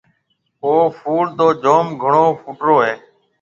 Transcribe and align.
اَو 0.63 0.73
ڦول 0.97 1.27
تو 1.37 1.47
جوم 1.63 1.85
گھڻو 2.01 2.25
ڦوٽرو 2.41 2.75
هيَ۔ 2.85 2.93